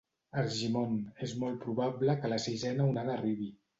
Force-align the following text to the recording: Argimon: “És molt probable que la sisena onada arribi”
Argimon: 0.43 0.95
“És 1.27 1.35
molt 1.43 1.61
probable 1.67 2.17
que 2.25 2.33
la 2.33 2.43
sisena 2.47 2.89
onada 2.93 3.15
arribi” 3.19 3.53